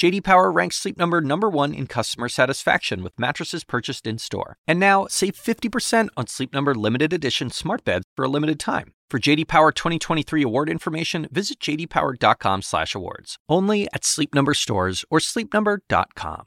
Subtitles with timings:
[0.00, 4.56] JD Power ranks Sleep Number number 1 in customer satisfaction with mattresses purchased in-store.
[4.66, 8.94] And now, save 50% on Sleep Number limited edition smart beds for a limited time.
[9.10, 13.36] For JD Power 2023 award information, visit jdpower.com/awards.
[13.46, 16.46] Only at Sleep Number stores or sleepnumber.com.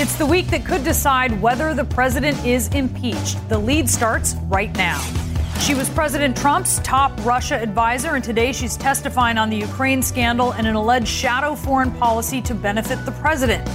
[0.00, 3.46] It's the week that could decide whether the president is impeached.
[3.50, 5.27] The lead starts right now.
[5.60, 10.52] She was President Trump's top Russia advisor, and today she's testifying on the Ukraine scandal
[10.52, 13.68] and an alleged shadow foreign policy to benefit the president.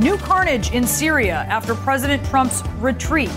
[0.00, 3.30] New carnage in Syria after President Trump's retreat.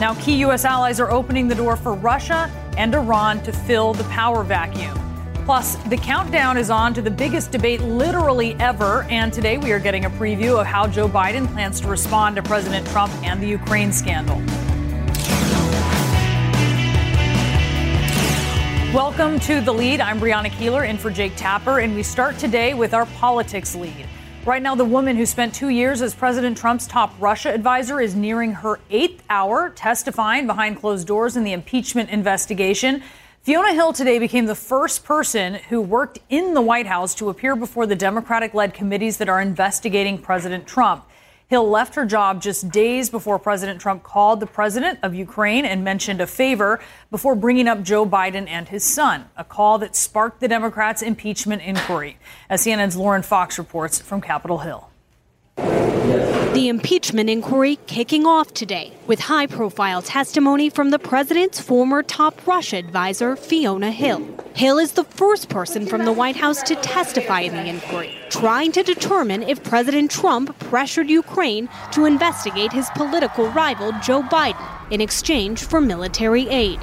[0.00, 0.64] Now, key U.S.
[0.64, 4.98] allies are opening the door for Russia and Iran to fill the power vacuum.
[5.44, 9.80] Plus, the countdown is on to the biggest debate literally ever, and today we are
[9.80, 13.48] getting a preview of how Joe Biden plans to respond to President Trump and the
[13.48, 14.40] Ukraine scandal.
[18.94, 20.00] Welcome to The Lead.
[20.00, 24.06] I'm Brianna Keilar in for Jake Tapper, and we start today with our politics lead.
[24.46, 28.14] Right now, the woman who spent two years as President Trump's top Russia advisor is
[28.14, 33.02] nearing her eighth hour testifying behind closed doors in the impeachment investigation.
[33.42, 37.56] Fiona Hill today became the first person who worked in the White House to appear
[37.56, 41.04] before the Democratic led committees that are investigating President Trump.
[41.46, 45.84] Hill left her job just days before President Trump called the president of Ukraine and
[45.84, 50.40] mentioned a favor before bringing up Joe Biden and his son, a call that sparked
[50.40, 52.16] the Democrats' impeachment inquiry,
[52.48, 54.88] as CNN's Lauren Fox reports from Capitol Hill.
[56.04, 62.46] The impeachment inquiry kicking off today with high profile testimony from the president's former top
[62.46, 64.22] Russia advisor, Fiona Hill.
[64.54, 68.70] Hill is the first person from the White House to testify in the inquiry, trying
[68.72, 75.00] to determine if President Trump pressured Ukraine to investigate his political rival, Joe Biden, in
[75.00, 76.80] exchange for military aid.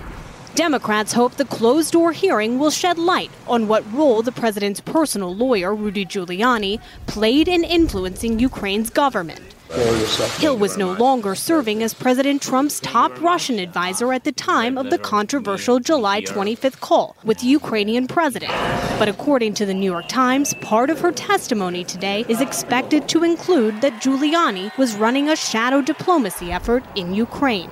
[0.55, 5.33] Democrats hope the closed door hearing will shed light on what role the president's personal
[5.33, 9.55] lawyer, Rudy Giuliani, played in influencing Ukraine's government.
[9.71, 14.89] Hill was no longer serving as President Trump's top Russian advisor at the time of
[14.89, 18.51] the controversial July 25th call with the Ukrainian president.
[18.99, 23.23] But according to the New York Times, part of her testimony today is expected to
[23.23, 27.69] include that Giuliani was running a shadow diplomacy effort in Ukraine.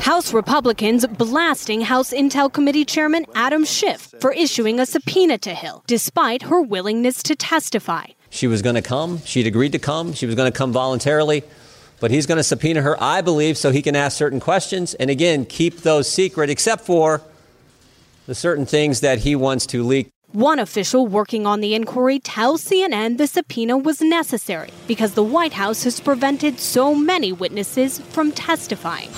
[0.00, 5.84] House Republicans blasting House Intel Committee Chairman Adam Schiff for issuing a subpoena to Hill,
[5.86, 8.06] despite her willingness to testify.
[8.30, 9.20] She was going to come.
[9.24, 10.12] She'd agreed to come.
[10.12, 11.42] She was going to come voluntarily.
[12.00, 15.08] But he's going to subpoena her, I believe, so he can ask certain questions and
[15.08, 17.22] again keep those secret, except for
[18.26, 20.08] the certain things that he wants to leak.
[20.32, 25.54] One official working on the inquiry tells CNN the subpoena was necessary because the White
[25.54, 29.08] House has prevented so many witnesses from testifying.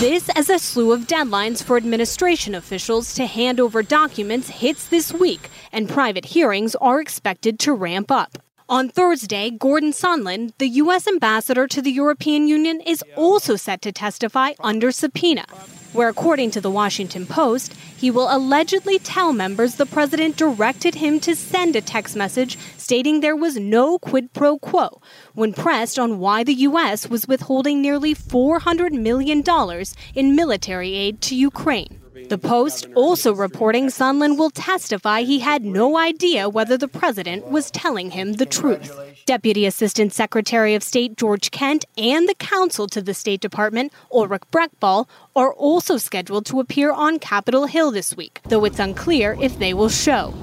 [0.00, 5.12] This as a slew of deadlines for administration officials to hand over documents hits this
[5.12, 8.42] week, and private hearings are expected to ramp up.
[8.68, 11.06] On Thursday, Gordon Sondland, the U.S.
[11.06, 15.44] ambassador to the European Union, is also set to testify under subpoena,
[15.92, 21.20] where, according to the Washington Post, he will allegedly tell members the president directed him
[21.20, 25.00] to send a text message stating there was no quid pro quo
[25.34, 27.08] when pressed on why the U.S.
[27.08, 29.44] was withholding nearly $400 million
[30.16, 32.00] in military aid to Ukraine.
[32.28, 37.70] The Post also reporting Sondland will testify he had no idea whether the president was
[37.70, 38.98] telling him the truth.
[39.26, 44.42] Deputy Assistant Secretary of State George Kent and the counsel to the State Department, Ulrich
[44.50, 49.58] Brechbuhl, are also scheduled to appear on Capitol Hill this week, though it's unclear if
[49.58, 50.34] they will show.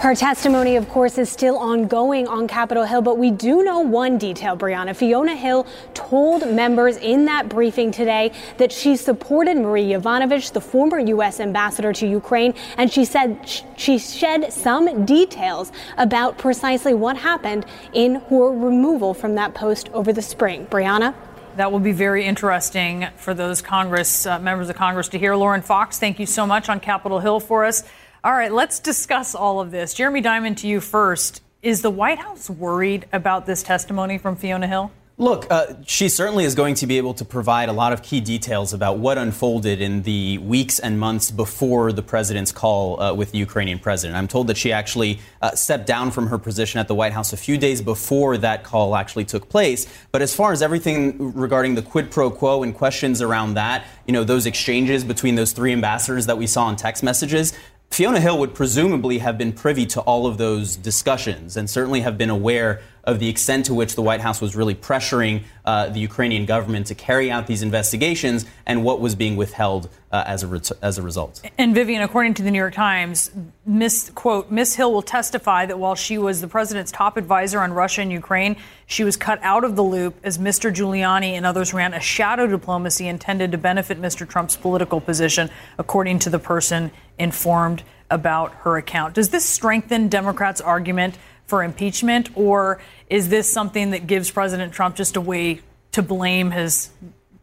[0.00, 4.16] Her testimony, of course, is still ongoing on Capitol Hill, but we do know one
[4.16, 4.96] detail, Brianna.
[4.96, 10.98] Fiona Hill told members in that briefing today that she supported Marie Yovanovitch, the former
[11.00, 11.38] U.S.
[11.38, 13.46] ambassador to Ukraine, and she said
[13.76, 20.14] she shed some details about precisely what happened in her removal from that post over
[20.14, 20.64] the spring.
[20.68, 21.14] Brianna?
[21.56, 25.36] That will be very interesting for those Congress uh, members of Congress to hear.
[25.36, 27.82] Lauren Fox, thank you so much on Capitol Hill for us.
[28.22, 29.94] All right, let's discuss all of this.
[29.94, 31.42] Jeremy Diamond, to you first.
[31.62, 34.90] Is the White House worried about this testimony from Fiona Hill?
[35.16, 38.20] Look, uh, she certainly is going to be able to provide a lot of key
[38.20, 43.32] details about what unfolded in the weeks and months before the president's call uh, with
[43.32, 44.18] the Ukrainian president.
[44.18, 47.32] I'm told that she actually uh, stepped down from her position at the White House
[47.32, 49.86] a few days before that call actually took place.
[50.12, 54.12] But as far as everything regarding the quid pro quo and questions around that, you
[54.12, 57.52] know, those exchanges between those three ambassadors that we saw in text messages,
[57.90, 62.16] Fiona Hill would presumably have been privy to all of those discussions and certainly have
[62.16, 66.00] been aware of the extent to which the White House was really pressuring uh, the
[66.00, 70.60] Ukrainian government to carry out these investigations and what was being withheld uh, as, a
[70.82, 71.40] as a result.
[71.56, 73.30] And Vivian, according to the New York Times,
[73.64, 78.02] Miss quote Hill will testify that while she was the president's top advisor on Russia
[78.02, 78.56] and Ukraine,
[78.86, 80.74] she was cut out of the loop as Mr.
[80.74, 84.28] Giuliani and others ran a shadow diplomacy intended to benefit Mr.
[84.28, 85.48] Trump's political position,
[85.78, 89.14] according to the person informed about her account.
[89.14, 91.16] Does this strengthen Democrats' argument
[91.50, 95.60] for impeachment, or is this something that gives President Trump just a way
[95.92, 96.90] to blame his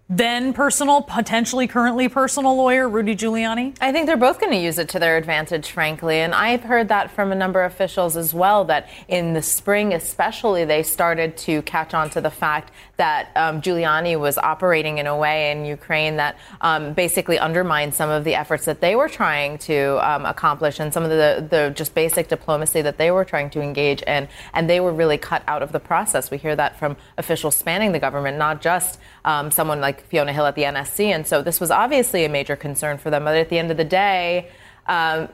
[0.10, 3.76] then personal, potentially currently personal lawyer, Rudy Giuliani?
[3.82, 6.20] I think they're both going to use it to their advantage, frankly.
[6.20, 9.94] And I've heard that from a number of officials as well, that in the spring,
[9.94, 15.08] especially, they started to catch on to the fact that um, Giuliani was operating in
[15.08, 19.10] a way in Ukraine that um, basically undermined some of the efforts that they were
[19.10, 23.26] trying to um, accomplish and some of the, the just basic diplomacy that they were
[23.26, 24.28] trying to engage in.
[24.54, 26.32] And they were really cut out of the process.
[26.32, 30.46] We hear that from officials spanning the government, not just um, someone like Fiona Hill
[30.46, 31.08] at the NSC.
[31.08, 33.26] And so this was obviously a major concern for them.
[33.26, 34.50] But at the end of the day,
[34.88, 35.28] um,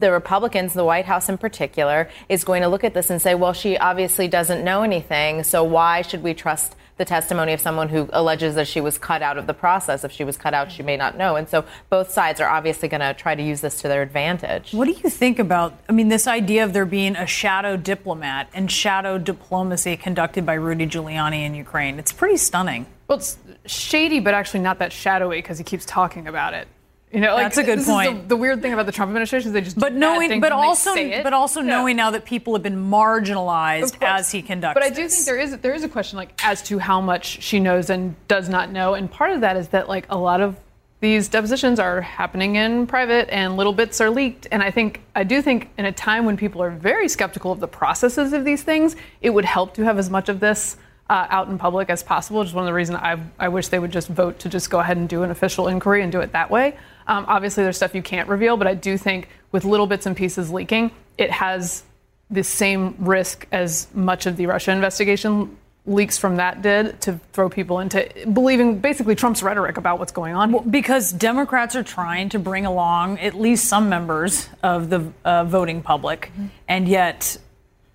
[0.00, 3.34] the Republicans, the White House in particular, is going to look at this and say,
[3.34, 7.88] well, she obviously doesn't know anything, so why should we trust the testimony of someone
[7.88, 10.04] who alleges that she was cut out of the process?
[10.04, 11.36] If she was cut out, she may not know.
[11.36, 14.72] And so both sides are obviously going to try to use this to their advantage.
[14.72, 18.50] What do you think about, I mean, this idea of there being a shadow diplomat
[18.52, 21.98] and shadow diplomacy conducted by Rudy Giuliani in Ukraine?
[21.98, 22.86] It's pretty stunning.
[23.12, 23.36] Well, it's
[23.66, 26.66] shady, but actually not that shadowy because he keeps talking about it.
[27.12, 28.22] You know, like, that's a good point.
[28.22, 30.94] The, the, weird thing about the Trump administration is they just but knowing, but also,
[30.94, 31.66] but also yeah.
[31.66, 34.72] knowing now that people have been marginalized as he conducts.
[34.72, 35.14] But I do this.
[35.14, 38.16] think there is there is a question like as to how much she knows and
[38.28, 40.56] does not know, and part of that is that like a lot of
[41.00, 44.46] these depositions are happening in private and little bits are leaked.
[44.50, 47.60] And I think I do think in a time when people are very skeptical of
[47.60, 50.78] the processes of these things, it would help to have as much of this
[51.12, 52.42] uh, out in public as possible.
[52.42, 54.80] Just one of the reasons I, I wish they would just vote to just go
[54.80, 56.74] ahead and do an official inquiry and do it that way.
[57.06, 60.16] Um, obviously, there's stuff you can't reveal, but I do think with little bits and
[60.16, 61.82] pieces leaking, it has
[62.30, 67.50] the same risk as much of the Russia investigation leaks from that did to throw
[67.50, 70.50] people into believing basically Trump's rhetoric about what's going on.
[70.50, 75.44] Well, because Democrats are trying to bring along at least some members of the uh,
[75.44, 76.46] voting public, mm-hmm.
[76.68, 77.36] and yet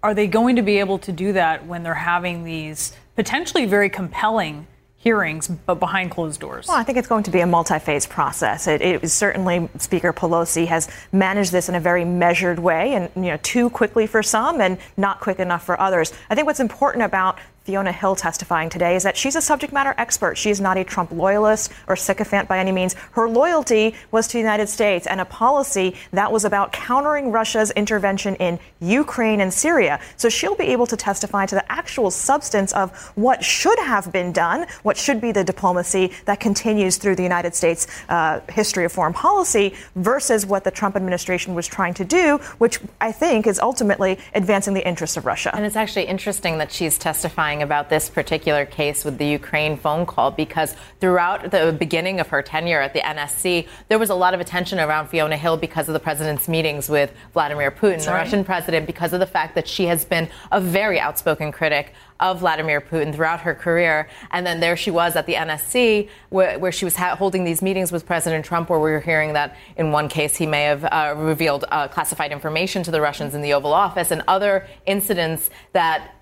[0.03, 3.89] are they going to be able to do that when they're having these potentially very
[3.89, 6.67] compelling hearings, but behind closed doors?
[6.67, 8.67] Well, I think it's going to be a multi-phase process.
[8.67, 13.31] It, it certainly Speaker Pelosi has managed this in a very measured way, and you
[13.31, 16.13] know, too quickly for some, and not quick enough for others.
[16.29, 17.37] I think what's important about
[17.67, 20.37] Fiona Hill testifying today is that she's a subject matter expert.
[20.37, 22.93] She is not a Trump loyalist or sycophant by any means.
[23.11, 27.71] Her loyalty was to the United States and a policy that was about countering Russia's
[27.71, 29.99] intervention in Ukraine and Syria.
[30.15, 34.31] So she'll be able to testify to the actual substance of what should have been
[34.31, 38.93] done, what should be the diplomacy that continues through the United States uh, history of
[38.93, 43.59] foreign policy versus what the Trump administration was trying to do, which I think is
[43.59, 45.53] ultimately advancing the interests of Russia.
[45.53, 50.05] And it's actually interesting that she's testifying about this particular case with the Ukraine phone
[50.05, 54.33] call because throughout the beginning of her tenure at the NSC, there was a lot
[54.33, 58.43] of attention around Fiona Hill because of the president's meetings with Vladimir Putin, the Russian
[58.43, 62.81] president, because of the fact that she has been a very outspoken critic of Vladimir
[62.81, 64.07] Putin throughout her career.
[64.31, 67.61] And then there she was at the NSC, where, where she was ha- holding these
[67.61, 70.83] meetings with President Trump, where we were hearing that in one case he may have
[70.85, 75.49] uh, revealed uh, classified information to the Russians in the Oval Office, and other incidents
[75.73, 76.13] that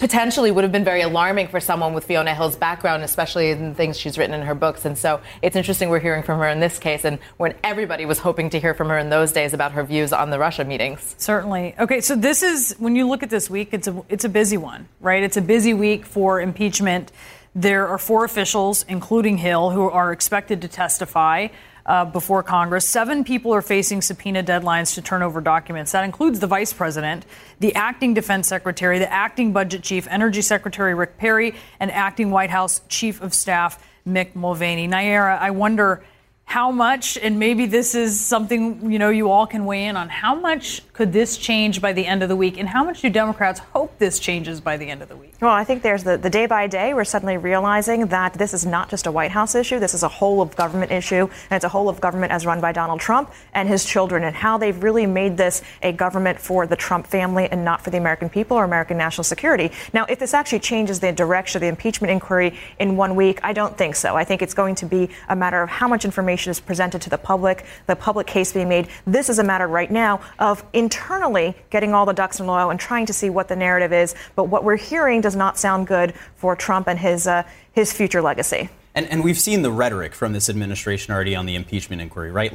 [0.00, 3.98] potentially would have been very alarming for someone with Fiona Hill's background, especially in things
[3.98, 4.84] she's written in her books.
[4.84, 8.18] And so it's interesting we're hearing from her in this case, and when everybody was
[8.18, 11.14] hoping to hear from her in those days about her views on the Russia meetings.
[11.18, 11.74] Certainly.
[11.78, 14.56] Okay, so this is when you look at this week, it's a it's a busy
[14.56, 15.22] one, right?
[15.22, 17.12] It's a busy week for impeachment.
[17.54, 21.48] There are four officials, including Hill, who are expected to testify
[21.86, 22.88] uh, before Congress.
[22.88, 25.92] Seven people are facing subpoena deadlines to turn over documents.
[25.92, 27.26] That includes the vice president,
[27.60, 32.50] the acting defense secretary, the acting budget chief, energy secretary Rick Perry, and acting White
[32.50, 34.88] House chief of staff Mick Mulvaney.
[34.88, 36.02] Nayyera, I wonder
[36.44, 40.08] how much, and maybe this is something you know you all can weigh in on.
[40.08, 43.10] How much could this change by the end of the week, and how much do
[43.10, 45.34] Democrats hope this changes by the end of the week?
[45.40, 48.64] Well, I think there's the, the day by day we're suddenly realizing that this is
[48.64, 49.80] not just a White House issue.
[49.80, 52.60] This is a whole of government issue, and it's a whole of government as run
[52.60, 56.66] by Donald Trump and his children, and how they've really made this a government for
[56.66, 59.72] the Trump family and not for the American people or American national security.
[59.92, 63.52] Now, if this actually changes the direction of the impeachment inquiry in one week, I
[63.52, 64.14] don't think so.
[64.14, 67.00] I think it's going to be a matter of how much information information is presented
[67.02, 68.88] to the public, the public case being made.
[69.06, 72.70] This is a matter right now of internally getting all the ducks in a row
[72.70, 74.16] and trying to see what the narrative is.
[74.34, 78.20] But what we're hearing does not sound good for Trump and his uh, his future
[78.20, 78.68] legacy.
[78.96, 82.52] And, and, we've seen the rhetoric from this administration already on the impeachment inquiry, right?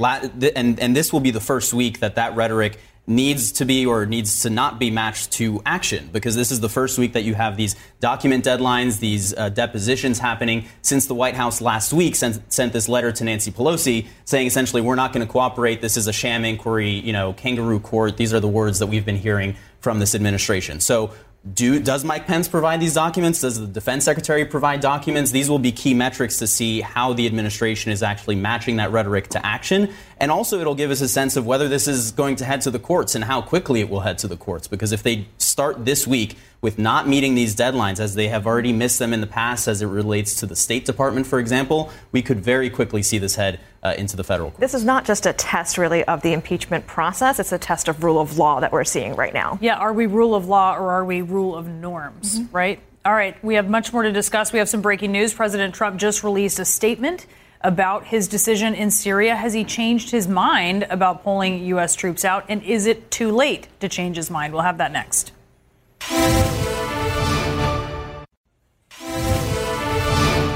[0.56, 2.80] And, and this will be the first week that that rhetoric
[3.10, 6.70] needs to be or needs to not be matched to action because this is the
[6.70, 11.34] first week that you have these document deadlines, these uh, depositions happening since the White
[11.34, 15.26] House last week sent, sent this letter to Nancy Pelosi saying essentially we're not going
[15.26, 15.82] to cooperate.
[15.82, 18.16] This is a sham inquiry, you know, kangaroo court.
[18.16, 20.80] These are the words that we've been hearing from this administration.
[20.80, 21.12] So
[21.54, 23.40] do, does Mike Pence provide these documents?
[23.40, 25.32] Does the defense secretary provide documents?
[25.32, 29.30] These will be key metrics to see how the administration is actually matching that rhetoric
[29.30, 29.90] to action.
[30.18, 32.72] And also, it'll give us a sense of whether this is going to head to
[32.72, 34.68] the courts and how quickly it will head to the courts.
[34.68, 35.28] Because if they
[35.60, 39.20] start this week with not meeting these deadlines, as they have already missed them in
[39.20, 43.04] the past, as it relates to the State Department, for example, we could very quickly
[43.04, 44.62] see this head uh, into the federal court.
[44.62, 47.42] This is not just a test, really, of the impeachment process.
[47.42, 49.60] It's a test of rule of law that we're seeing right now.
[49.60, 52.56] Yeah, are we rule of law or are we rule of norms, mm-hmm.
[52.56, 52.80] right?
[53.04, 54.54] All right, we have much more to discuss.
[54.54, 55.34] We have some breaking news.
[55.34, 57.26] President Trump just released a statement
[57.60, 59.36] about his decision in Syria.
[59.36, 61.96] Has he changed his mind about pulling U.S.
[61.96, 62.46] troops out?
[62.48, 64.54] And is it too late to change his mind?
[64.54, 65.34] We'll have that next.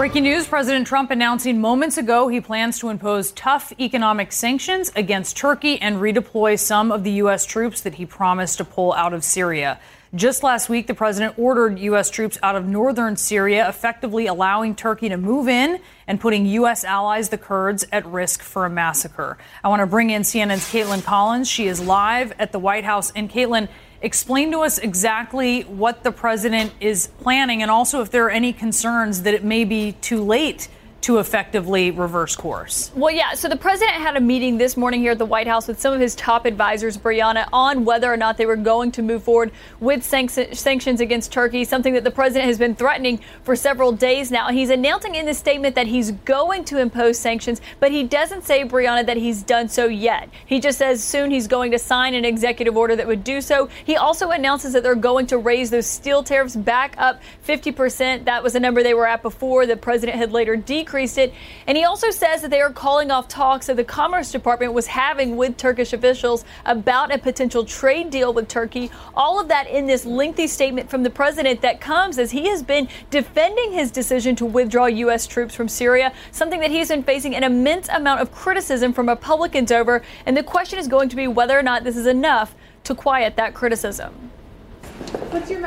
[0.03, 5.37] Breaking news President Trump announcing moments ago he plans to impose tough economic sanctions against
[5.37, 7.45] Turkey and redeploy some of the U.S.
[7.45, 9.79] troops that he promised to pull out of Syria.
[10.15, 12.11] Just last week, the president ordered U.S.
[12.11, 16.83] troops out of northern Syria, effectively allowing Turkey to move in and putting U.S.
[16.83, 19.39] allies, the Kurds, at risk for a massacre.
[19.63, 21.49] I want to bring in CNN's Kaitlan Collins.
[21.49, 23.11] She is live at the White House.
[23.15, 23.69] And Kaitlan,
[24.03, 28.51] explain to us exactly what the president is planning and also if there are any
[28.51, 30.67] concerns that it may be too late
[31.03, 32.89] to effectively reverse course?
[32.95, 33.33] Well, yeah.
[33.33, 35.93] So the president had a meeting this morning here at the White House with some
[35.93, 39.51] of his top advisors, Brianna, on whether or not they were going to move forward
[39.81, 44.49] with sanctions against Turkey, something that the president has been threatening for several days now.
[44.49, 48.63] He's announcing in this statement that he's going to impose sanctions, but he doesn't say,
[48.63, 50.29] Brianna, that he's done so yet.
[50.45, 53.67] He just says soon he's going to sign an executive order that would do so.
[53.83, 58.23] He also announces that they're going to raise those steel tariffs back up 50%.
[58.23, 59.65] That was a number they were at before.
[59.65, 61.33] The president had later decreased increased it.
[61.65, 64.85] And he also says that they are calling off talks that the Commerce Department was
[64.85, 68.91] having with Turkish officials about a potential trade deal with Turkey.
[69.15, 72.61] All of that in this lengthy statement from the president that comes as he has
[72.61, 75.25] been defending his decision to withdraw U.S.
[75.25, 79.71] troops from Syria, something that he's been facing an immense amount of criticism from Republicans
[79.71, 80.03] over.
[80.27, 83.35] And the question is going to be whether or not this is enough to quiet
[83.37, 84.32] that criticism.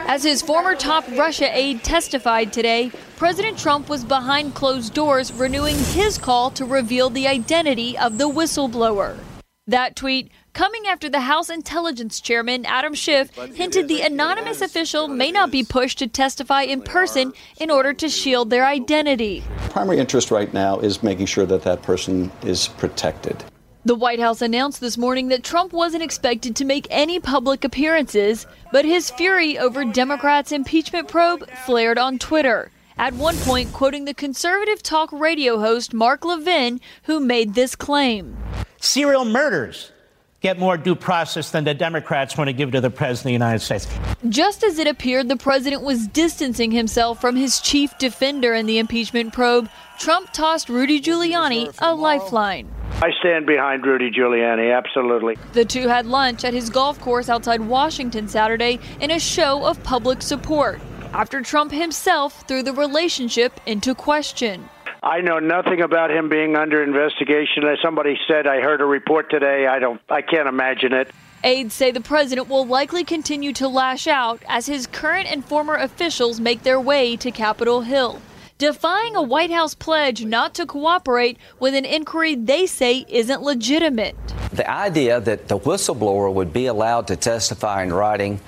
[0.09, 5.77] As his former top Russia aide testified today, President Trump was behind closed doors renewing
[5.77, 9.19] his call to reveal the identity of the whistleblower.
[9.67, 15.33] That tweet coming after the House Intelligence Chairman Adam Schiff hinted the anonymous official may
[15.33, 19.43] not be pushed to testify in person in order to shield their identity.
[19.71, 23.45] Primary interest right now is making sure that that person is protected.
[23.87, 28.45] The White House announced this morning that Trump wasn't expected to make any public appearances,
[28.73, 32.73] but his fury over Democrats' impeachment probe flared on Twitter.
[32.99, 38.37] At one point, quoting the conservative talk radio host Mark Levin, who made this claim
[38.81, 39.93] Serial murders
[40.41, 43.33] get more due process than the Democrats want to give to the President of the
[43.35, 43.87] United States.
[44.29, 48.79] Just as it appeared the president was distancing himself from his chief defender in the
[48.79, 52.69] impeachment probe, Trump tossed Rudy Giuliani a lifeline.
[53.03, 55.37] I stand behind Rudy Giuliani, absolutely.
[55.53, 59.83] The two had lunch at his golf course outside Washington Saturday in a show of
[59.83, 60.81] public support
[61.13, 64.67] after Trump himself threw the relationship into question.
[65.03, 67.65] I know nothing about him being under investigation.
[67.65, 69.67] As somebody said, I heard a report today.
[69.67, 71.11] I don't I can't imagine it.
[71.45, 75.75] Aides say the president will likely continue to lash out as his current and former
[75.75, 78.23] officials make their way to Capitol Hill
[78.59, 84.17] defying a White House pledge not to cooperate with an inquiry they say isn't legitimate.
[84.53, 88.41] The idea that the whistleblower would be allowed to testify in writing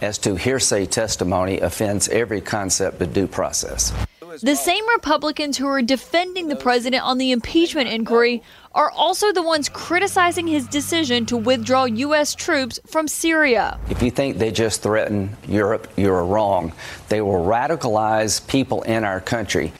[0.00, 3.92] as to hearsay testimony offends every concept of due process.
[4.40, 8.42] The same Republicans who are defending the president on the impeachment inquiry
[8.74, 12.34] are also the ones criticizing his decision to withdraw U.S.
[12.34, 13.78] troops from Syria.
[13.90, 16.72] If you think they just threaten Europe, you're wrong.
[17.08, 19.72] They will radicalize people in our country.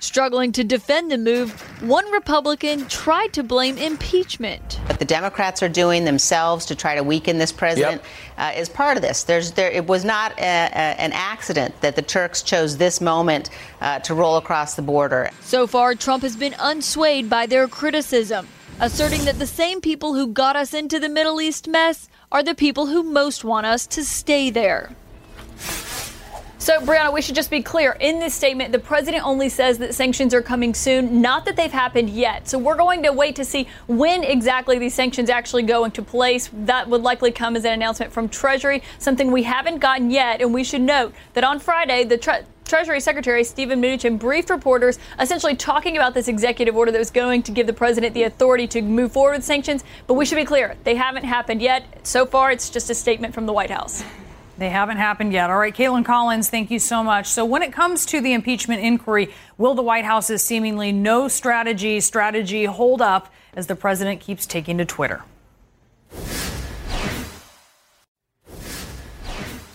[0.00, 1.50] Struggling to defend the move,
[1.82, 4.74] one Republican tried to blame impeachment.
[4.86, 8.02] What the Democrats are doing themselves to try to weaken this president
[8.38, 8.56] yep.
[8.56, 9.24] uh, is part of this.
[9.24, 13.50] There's, there, it was not a, a, an accident that the Turks chose this moment
[13.80, 15.30] uh, to roll across the border.
[15.40, 18.46] So far, Trump has been unswayed by their criticism,
[18.78, 22.54] asserting that the same people who got us into the Middle East mess are the
[22.54, 24.92] people who most want us to stay there.
[26.60, 27.96] So, Brianna, we should just be clear.
[28.00, 31.70] In this statement, the president only says that sanctions are coming soon, not that they've
[31.70, 32.48] happened yet.
[32.48, 36.50] So, we're going to wait to see when exactly these sanctions actually go into place.
[36.52, 40.42] That would likely come as an announcement from Treasury, something we haven't gotten yet.
[40.42, 44.98] And we should note that on Friday, the tre- Treasury Secretary Steven Mnuchin briefed reporters,
[45.20, 48.66] essentially talking about this executive order that was going to give the president the authority
[48.66, 49.84] to move forward with sanctions.
[50.08, 51.84] But we should be clear, they haven't happened yet.
[52.02, 54.02] So far, it's just a statement from the White House.
[54.58, 55.50] They haven't happened yet.
[55.50, 57.26] All right, Kaitlan Collins, thank you so much.
[57.26, 62.00] So, when it comes to the impeachment inquiry, will the White House's seemingly no strategy
[62.00, 65.22] strategy hold up as the president keeps taking to Twitter?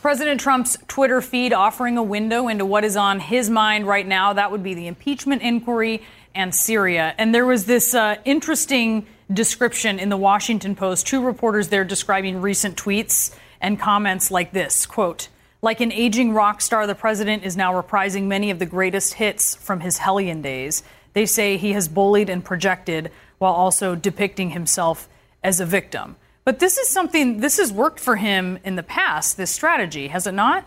[0.01, 4.33] President Trump's Twitter feed offering a window into what is on his mind right now.
[4.33, 6.01] That would be the impeachment inquiry
[6.35, 7.15] and Syria.
[7.17, 11.07] And there was this uh, interesting description in the Washington Post.
[11.07, 15.29] Two reporters there describing recent tweets and comments like this quote,
[15.63, 19.55] like an aging rock star, the president is now reprising many of the greatest hits
[19.55, 20.83] from his hellion days.
[21.13, 25.07] They say he has bullied and projected while also depicting himself
[25.41, 26.17] as a victim.
[26.43, 30.27] But this is something, this has worked for him in the past, this strategy, has
[30.27, 30.65] it not?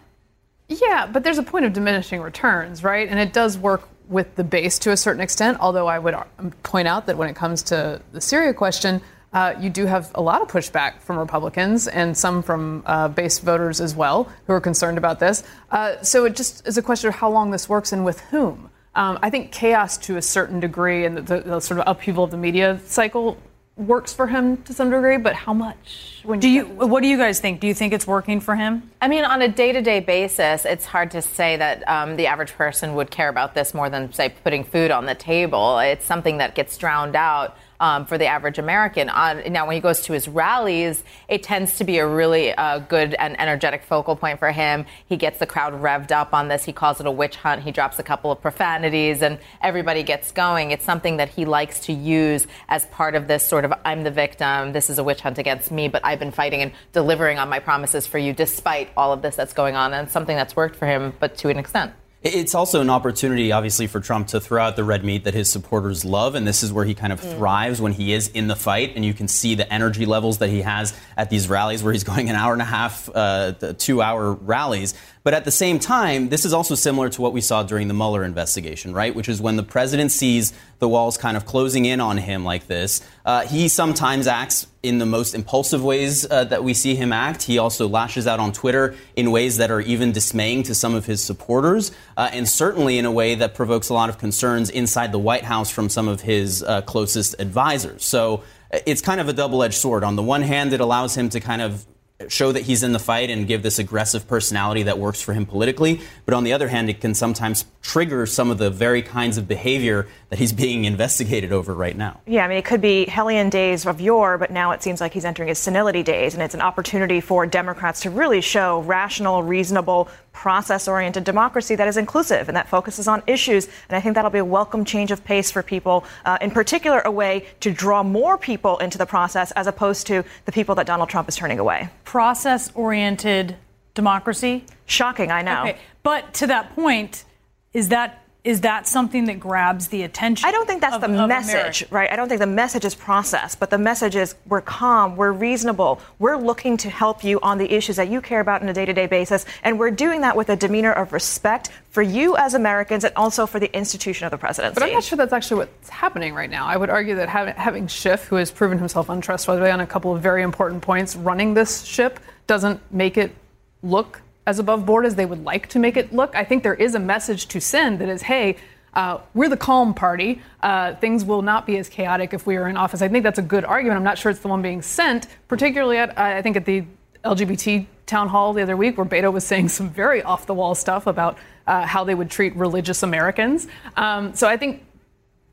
[0.68, 3.06] Yeah, but there's a point of diminishing returns, right?
[3.06, 6.52] And it does work with the base to a certain extent, although I would um,
[6.62, 9.02] point out that when it comes to the Syria question,
[9.36, 13.38] uh, you do have a lot of pushback from Republicans and some from uh, base
[13.38, 15.42] voters as well who are concerned about this.
[15.70, 18.70] Uh, so it just is a question of how long this works and with whom.
[18.94, 22.24] Um, I think chaos to a certain degree and the, the, the, sort of upheaval
[22.24, 23.36] of the media cycle
[23.76, 26.24] works for him to some degree, but how much?
[26.38, 26.64] do you?
[26.64, 27.60] What do you guys think?
[27.60, 28.90] Do you think it's working for him?
[29.02, 32.94] I mean, on a day-to-day basis, it's hard to say that um, the average person
[32.94, 35.78] would care about this more than, say, putting food on the table.
[35.78, 39.08] It's something that gets drowned out um, for the average American.
[39.08, 42.78] On, now, when he goes to his rallies, it tends to be a really uh,
[42.78, 44.86] good and energetic focal point for him.
[45.08, 46.64] He gets the crowd revved up on this.
[46.64, 47.62] He calls it a witch hunt.
[47.62, 50.70] He drops a couple of profanities, and everybody gets going.
[50.70, 54.10] It's something that he likes to use as part of this sort of I'm the
[54.10, 54.72] victim.
[54.72, 57.58] This is a witch hunt against me, but I've been fighting and delivering on my
[57.58, 59.92] promises for you despite all of this that's going on.
[59.92, 61.92] And something that's worked for him, but to an extent.
[62.26, 65.48] It's also an opportunity, obviously, for Trump to throw out the red meat that his
[65.48, 66.34] supporters love.
[66.34, 67.36] And this is where he kind of mm.
[67.36, 68.96] thrives when he is in the fight.
[68.96, 72.04] And you can see the energy levels that he has at these rallies where he's
[72.12, 74.94] going an hour and a half, uh, two hour rallies.
[75.26, 77.94] But at the same time, this is also similar to what we saw during the
[77.94, 79.12] Mueller investigation, right?
[79.12, 82.68] Which is when the president sees the walls kind of closing in on him like
[82.68, 87.12] this, uh, he sometimes acts in the most impulsive ways uh, that we see him
[87.12, 87.42] act.
[87.42, 91.06] He also lashes out on Twitter in ways that are even dismaying to some of
[91.06, 95.10] his supporters, uh, and certainly in a way that provokes a lot of concerns inside
[95.10, 98.04] the White House from some of his uh, closest advisors.
[98.04, 100.04] So uh, it's kind of a double edged sword.
[100.04, 101.84] On the one hand, it allows him to kind of
[102.28, 105.44] show that he's in the fight and give this aggressive personality that works for him
[105.44, 106.00] politically.
[106.24, 109.46] But on the other hand, it can sometimes trigger some of the very kinds of
[109.46, 112.20] behavior that he's being investigated over right now.
[112.26, 115.12] Yeah, I mean, it could be hellion days of yore, but now it seems like
[115.12, 119.42] he's entering his senility days, and it's an opportunity for Democrats to really show rational,
[119.44, 123.66] reasonable, process oriented democracy that is inclusive and that focuses on issues.
[123.88, 127.00] And I think that'll be a welcome change of pace for people, uh, in particular,
[127.00, 130.86] a way to draw more people into the process as opposed to the people that
[130.86, 131.88] Donald Trump is turning away.
[132.04, 133.56] Process oriented
[133.94, 134.64] democracy?
[134.84, 135.62] Shocking, I know.
[135.62, 135.78] Okay.
[136.02, 137.24] But to that point,
[137.72, 140.46] is that is that something that grabs the attention?
[140.46, 141.86] I don't think that's of, the of message, America?
[141.90, 142.12] right?
[142.12, 146.00] I don't think the message is process, but the message is we're calm, we're reasonable,
[146.20, 148.84] we're looking to help you on the issues that you care about on a day
[148.84, 152.54] to day basis, and we're doing that with a demeanor of respect for you as
[152.54, 154.74] Americans and also for the institution of the presidency.
[154.74, 156.66] But I'm not sure that's actually what's happening right now.
[156.66, 160.14] I would argue that having, having Schiff, who has proven himself untrustworthy on a couple
[160.14, 163.34] of very important points, running this ship doesn't make it
[163.82, 166.34] look as above board as they would like to make it look.
[166.34, 168.56] I think there is a message to send that is, hey,
[168.94, 170.40] uh, we're the calm party.
[170.62, 173.02] Uh, things will not be as chaotic if we are in office.
[173.02, 173.98] I think that's a good argument.
[173.98, 176.84] I'm not sure it's the one being sent, particularly at, I think, at the
[177.24, 180.74] LGBT town hall the other week, where Beto was saying some very off the wall
[180.74, 183.66] stuff about uh, how they would treat religious Americans.
[183.96, 184.85] Um, so I think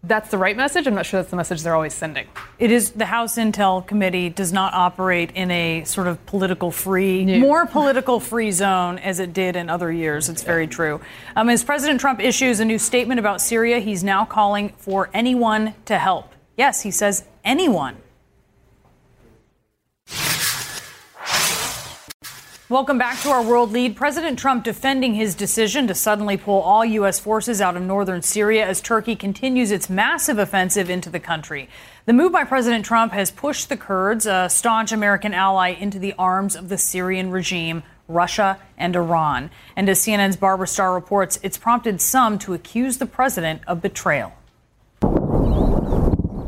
[0.03, 0.85] that's the right message.
[0.85, 2.27] I'm not sure that's the message they're always sending.
[2.59, 7.23] It is the House Intel Committee does not operate in a sort of political free,
[7.23, 7.39] yeah.
[7.39, 10.27] more political free zone as it did in other years.
[10.27, 10.99] It's very true.
[11.37, 15.73] Um, as President Trump issues a new statement about Syria, he's now calling for anyone
[15.85, 16.33] to help.
[16.57, 17.95] Yes, he says anyone.
[22.73, 23.95] Welcome back to our world lead.
[23.95, 27.19] President Trump defending his decision to suddenly pull all U.S.
[27.19, 31.69] forces out of northern Syria as Turkey continues its massive offensive into the country.
[32.07, 36.15] The move by President Trump has pushed the Kurds, a staunch American ally, into the
[36.17, 39.51] arms of the Syrian regime, Russia, and Iran.
[39.75, 44.33] And as CNN's Barbara Starr reports, it's prompted some to accuse the president of betrayal.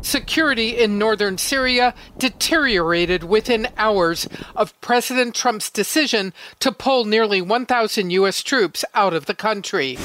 [0.06, 8.10] Security in northern Syria deteriorated within hours of President Trump's decision to pull nearly 1,000
[8.10, 8.40] U.S.
[8.44, 9.98] troops out of the country.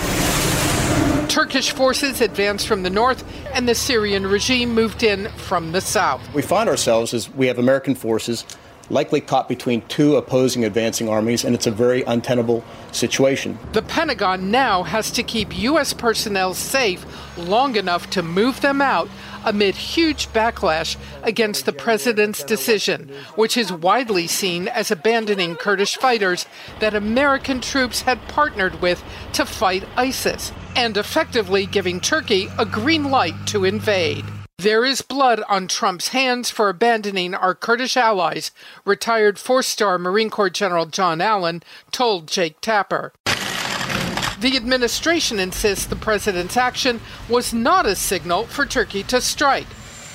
[1.28, 6.34] Turkish forces advanced from the north, and the Syrian regime moved in from the south.
[6.34, 8.44] We find ourselves as we have American forces
[8.92, 13.58] likely caught between two opposing advancing armies, and it's a very untenable situation.
[13.72, 15.94] The Pentagon now has to keep U.S.
[15.94, 17.06] personnel safe
[17.38, 19.10] long enough to move them out
[19.44, 26.46] amid huge backlash against the president's decision, which is widely seen as abandoning Kurdish fighters
[26.80, 33.10] that American troops had partnered with to fight ISIS, and effectively giving Turkey a green
[33.10, 34.26] light to invade.
[34.62, 38.52] There is blood on Trump's hands for abandoning our Kurdish allies,
[38.86, 43.12] retired four star Marine Corps General John Allen told Jake Tapper.
[43.26, 49.65] The administration insists the president's action was not a signal for Turkey to strike.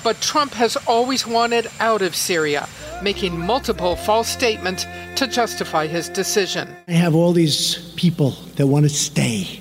[0.01, 2.69] But Trump has always wanted out of Syria,
[3.03, 4.85] making multiple false statements
[5.17, 6.73] to justify his decision.
[6.87, 9.59] I have all these people that want to stay.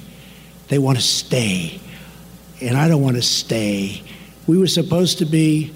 [0.68, 1.80] They want to stay.
[2.60, 4.04] And I don't want to stay.
[4.46, 5.72] We were supposed to be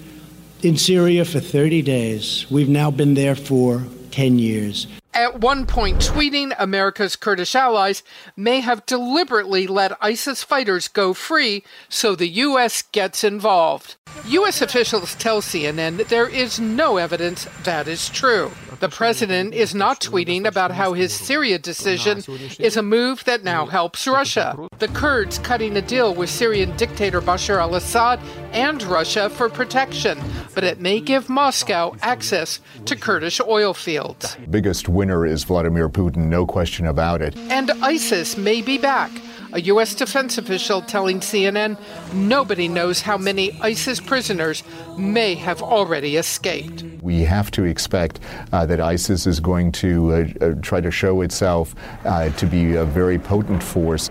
[0.61, 2.45] in Syria for 30 days.
[2.49, 8.03] We've now been there for 10 years at one point tweeting America's Kurdish allies
[8.35, 12.81] may have deliberately let ISIS fighters go free so the U.S.
[12.81, 13.95] gets involved.
[14.25, 14.61] U.S.
[14.61, 18.51] officials tell CNN there is no evidence that is true.
[18.81, 22.23] The president is not tweeting about how his Syria decision
[22.57, 24.57] is a move that now helps Russia.
[24.79, 28.19] The Kurds cutting a deal with Syrian dictator Bashar al Assad
[28.53, 30.19] and Russia for protection,
[30.55, 34.35] but it may give Moscow access to Kurdish oil fields.
[34.49, 37.37] Biggest winner is Vladimir Putin, no question about it.
[37.37, 39.11] And ISIS may be back.
[39.53, 39.95] A U.S.
[39.95, 41.77] defense official telling CNN
[42.13, 44.63] nobody knows how many ISIS prisoners
[44.97, 46.85] may have already escaped.
[47.01, 48.19] We have to expect
[48.53, 52.75] uh, that ISIS is going to uh, uh, try to show itself uh, to be
[52.75, 54.09] a very potent force.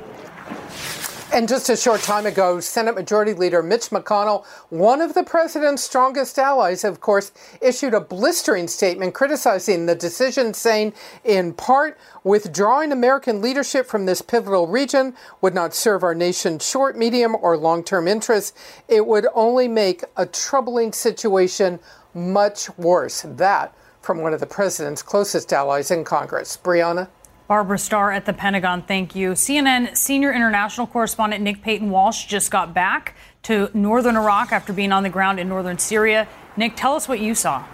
[1.41, 5.83] And just a short time ago, Senate Majority Leader Mitch McConnell, one of the president's
[5.83, 10.93] strongest allies, of course, issued a blistering statement criticizing the decision, saying,
[11.25, 16.95] in part, withdrawing American leadership from this pivotal region would not serve our nation's short,
[16.95, 18.53] medium, or long term interests.
[18.87, 21.81] It would only make a troubling situation
[22.13, 23.23] much worse.
[23.23, 26.59] That from one of the president's closest allies in Congress.
[26.63, 27.09] Brianna?
[27.51, 29.33] Barbara Starr at the Pentagon, thank you.
[29.33, 34.93] CNN senior international correspondent Nick Paton Walsh just got back to northern Iraq after being
[34.93, 36.29] on the ground in northern Syria.
[36.57, 37.65] Nick, tell us what you saw.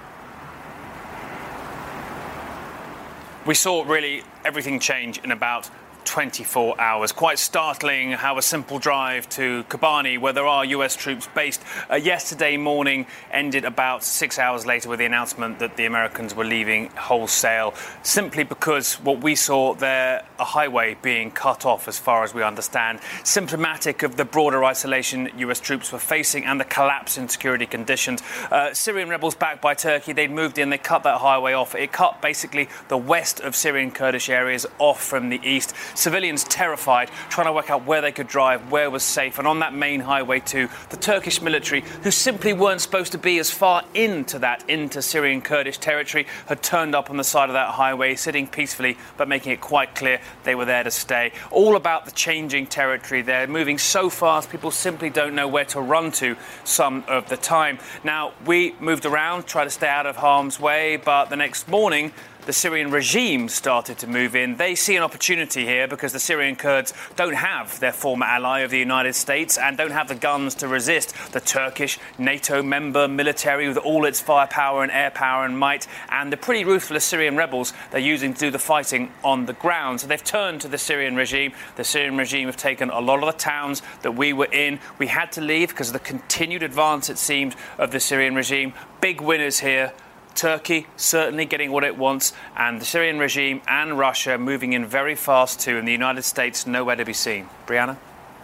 [3.45, 5.69] We saw really everything change in about
[6.07, 7.13] 24 hours.
[7.13, 11.97] Quite startling how a simple drive to Kobani, where there are US troops based, uh,
[11.97, 16.89] yesterday morning ended about six hours later with the announcement that the Americans were leaving
[16.91, 22.33] wholesale, simply because what we saw there, a highway being cut off, as far as
[22.33, 27.29] we understand, symptomatic of the broader isolation US troops were facing and the collapse in
[27.29, 28.23] security conditions.
[28.51, 31.75] Uh, Syrian rebels backed by Turkey, they'd moved in, they cut that highway off.
[31.75, 37.11] It cut basically the west of Syrian Kurdish areas off from the east civilians terrified,
[37.29, 39.39] trying to work out where they could drive, where was safe.
[39.39, 43.39] And on that main highway, too, the Turkish military, who simply weren't supposed to be
[43.39, 47.55] as far into that, into Syrian Kurdish territory, had turned up on the side of
[47.55, 51.33] that highway, sitting peacefully, but making it quite clear they were there to stay.
[51.51, 53.23] All about the changing territory.
[53.23, 57.37] They're moving so fast, people simply don't know where to run to some of the
[57.37, 57.79] time.
[58.05, 62.13] Now, we moved around, tried to stay out of harm's way, but the next morning,
[62.47, 64.57] the Syrian regime started to move in.
[64.57, 68.71] They see an opportunity here because the Syrian Kurds don't have their former ally of
[68.71, 73.67] the United States and don't have the guns to resist the Turkish NATO member military
[73.67, 77.73] with all its firepower and air power and might, and the pretty ruthless Syrian rebels
[77.91, 80.01] they're using to do the fighting on the ground.
[80.01, 81.53] So they've turned to the Syrian regime.
[81.75, 84.79] The Syrian regime have taken a lot of the towns that we were in.
[84.99, 88.73] We had to leave because of the continued advance, it seemed, of the Syrian regime.
[89.01, 89.93] Big winners here.
[90.37, 95.15] Turkey certainly getting what it wants, and the Syrian regime and Russia moving in very
[95.15, 97.49] fast too, and the United States nowhere to be seen.
[97.67, 97.97] Brianna?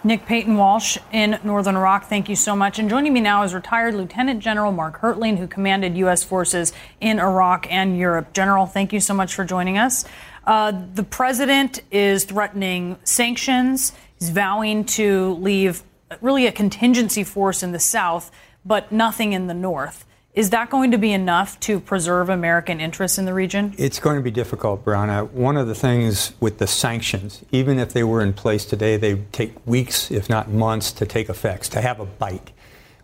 [0.04, 2.80] Nick Paton Walsh in Northern Iraq, thank you so much.
[2.80, 6.24] And joining me now is retired Lieutenant General Mark Hertling, who commanded U.S.
[6.24, 8.32] forces in Iraq and Europe.
[8.32, 10.04] General, thank you so much for joining us.
[10.44, 13.92] Uh, the president is threatening sanctions.
[14.18, 15.84] He's vowing to leave
[16.20, 18.32] really a contingency force in the south,
[18.64, 20.04] but nothing in the north.
[20.34, 23.74] Is that going to be enough to preserve American interests in the region?
[23.76, 25.30] It's going to be difficult, Brianna.
[25.30, 29.16] One of the things with the sanctions, even if they were in place today, they
[29.32, 32.50] take weeks, if not months, to take effect, to have a bite.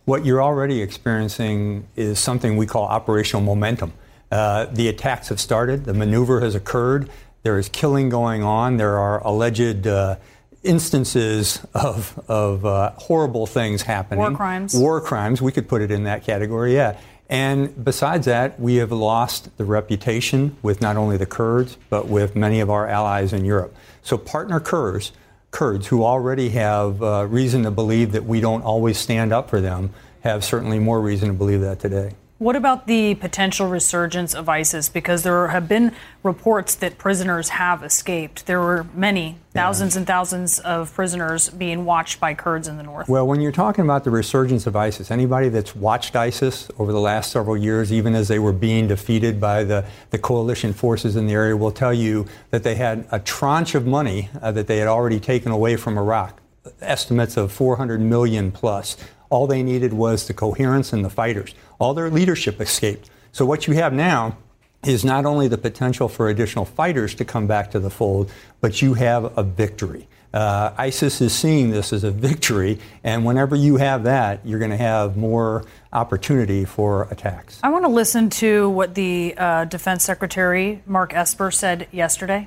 [0.06, 3.92] What you're already experiencing is something we call operational momentum.
[4.32, 7.10] Uh, the attacks have started, the maneuver has occurred,
[7.42, 9.86] there is killing going on, there are alleged.
[9.86, 10.16] Uh,
[10.64, 14.18] instances of, of uh, horrible things happening.
[14.18, 14.74] War crimes.
[14.74, 16.98] War crimes, we could put it in that category, yeah.
[17.28, 22.34] And besides that, we have lost the reputation with not only the Kurds, but with
[22.34, 23.74] many of our allies in Europe.
[24.02, 25.12] So partner Kurds,
[25.50, 29.60] Kurds who already have uh, reason to believe that we don't always stand up for
[29.60, 32.14] them, have certainly more reason to believe that today.
[32.38, 34.88] What about the potential resurgence of ISIS?
[34.88, 38.46] Because there have been reports that prisoners have escaped.
[38.46, 39.98] There were many, thousands yeah.
[39.98, 43.09] and thousands of prisoners being watched by Kurds in the north.
[43.09, 47.01] Well, when you're talking about the resurgence of ISIS, anybody that's watched ISIS over the
[47.01, 51.27] last several years, even as they were being defeated by the, the coalition forces in
[51.27, 54.79] the area, will tell you that they had a tranche of money uh, that they
[54.79, 56.40] had already taken away from Iraq,
[56.81, 58.96] estimates of 400 million plus.
[59.30, 63.08] All they needed was the coherence and the fighters all their leadership escaped.
[63.32, 64.36] So what you have now
[64.84, 68.80] is not only the potential for additional fighters to come back to the fold, but
[68.80, 70.06] you have a victory.
[70.32, 74.70] Uh, ISIS is seeing this as a victory, and whenever you have that, you're going
[74.70, 77.58] to have more opportunity for attacks.
[77.62, 82.46] I want to listen to what the uh, Defense Secretary Mark Esper said yesterday.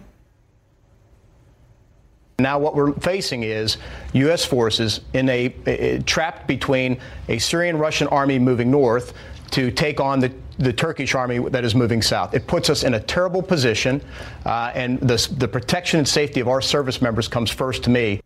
[2.41, 3.77] Now, what we're facing is
[4.13, 4.45] U.S.
[4.45, 9.13] forces in a, a, trapped between a Syrian Russian army moving north
[9.51, 12.33] to take on the, the Turkish army that is moving south.
[12.33, 14.01] It puts us in a terrible position,
[14.45, 18.21] uh, and the, the protection and safety of our service members comes first to me.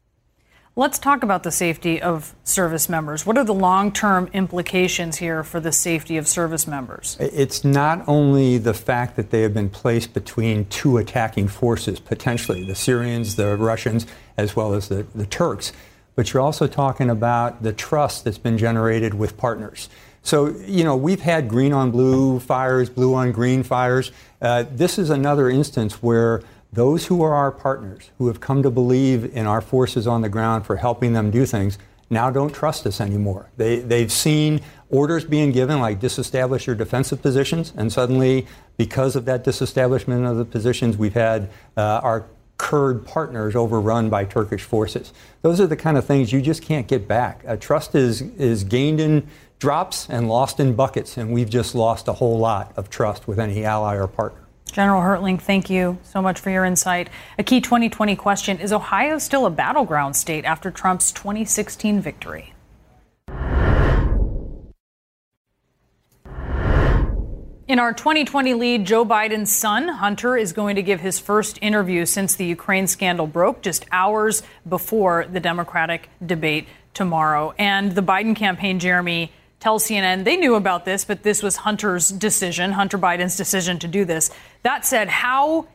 [0.77, 3.25] Let's talk about the safety of service members.
[3.25, 7.15] What are the long term implications here for the safety of service members?
[7.17, 12.65] It's not only the fact that they have been placed between two attacking forces, potentially
[12.65, 15.71] the Syrians, the Russians, as well as the, the Turks,
[16.13, 19.87] but you're also talking about the trust that's been generated with partners.
[20.23, 24.11] So, you know, we've had green on blue fires, blue on green fires.
[24.41, 26.41] Uh, this is another instance where
[26.75, 30.29] those who are our partners, who have come to believe in our forces on the
[30.29, 31.77] ground for helping them do things,
[32.09, 33.49] now don't trust us anymore.
[33.57, 38.45] They, they've seen orders being given like disestablish your defensive positions, and suddenly,
[38.77, 42.25] because of that disestablishment of the positions, we've had uh, our
[42.57, 45.11] Kurd partners overrun by Turkish forces.
[45.41, 47.43] Those are the kind of things you just can't get back.
[47.45, 49.27] Uh, trust is, is gained in
[49.59, 53.39] drops and lost in buckets, and we've just lost a whole lot of trust with
[53.39, 54.44] any ally or partner.
[54.75, 57.07] General Hertling, thank you so much for your insight.
[57.39, 62.53] A key 2020 question Is Ohio still a battleground state after Trump's 2016 victory?
[67.69, 72.05] In our 2020 lead, Joe Biden's son, Hunter, is going to give his first interview
[72.05, 77.53] since the Ukraine scandal broke just hours before the Democratic debate tomorrow.
[77.57, 82.09] And the Biden campaign, Jeremy, tell CNN they knew about this, but this was Hunter's
[82.09, 84.31] decision, Hunter Biden's decision to do this.
[84.63, 85.67] That said, how